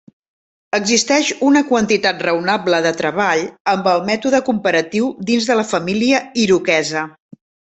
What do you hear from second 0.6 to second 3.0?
Existeix una quantitat raonable de